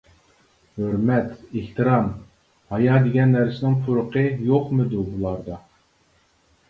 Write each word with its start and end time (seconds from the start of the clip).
ھۆرمەت، 0.83 1.27
ئېھتىرام، 1.59 2.09
ھايا 2.75 2.97
دېگەن 3.05 3.37
نەرسىنىڭ 3.39 3.77
پۇرىقى 3.85 4.25
يوقمىدۇ 4.51 5.05
بۇلاردا! 5.13 5.61